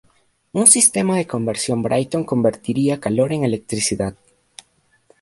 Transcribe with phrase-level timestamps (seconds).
[0.53, 4.15] Un sistema de conversión Brayton convertiría calor en electricidad.